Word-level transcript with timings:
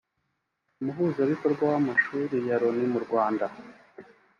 Umuhuzabikorwa 0.79 1.63
w’amashami 1.71 2.37
ya 2.47 2.55
Loni 2.61 2.85
mu 2.93 2.99
Rwanda 3.05 3.45